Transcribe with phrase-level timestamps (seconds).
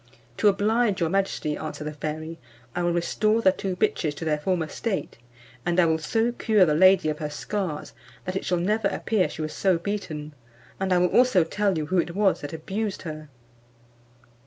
[0.37, 2.39] "To oblige your majesty," answered the fairy,
[2.75, 5.19] "I will restore the two bitches to their former state,
[5.63, 7.93] and I will so cure the lady of her scars,
[8.25, 10.33] that it shall never appear she was so beaten;
[10.79, 13.29] and I will also tell you who it was that abused her."